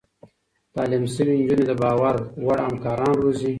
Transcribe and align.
تعليم 0.75 1.03
شوې 1.13 1.33
نجونې 1.39 1.65
د 1.67 1.71
باور 1.81 2.15
وړ 2.45 2.57
همکاران 2.67 3.13
روزي. 3.23 3.49